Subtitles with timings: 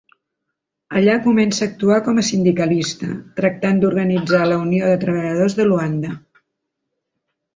[0.99, 3.09] Allà començà a actuar com a sindicalista,
[3.41, 6.15] tractant d'organitzar la Unió de Treballadors de Luanda.